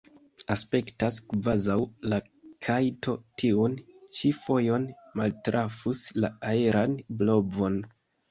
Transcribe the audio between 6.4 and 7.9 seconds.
aeran blovon.